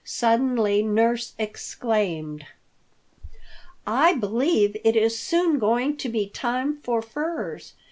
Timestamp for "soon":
5.19-5.59